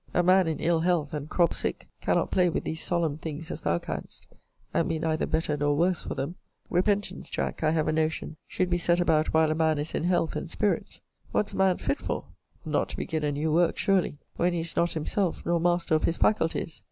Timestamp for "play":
2.31-2.49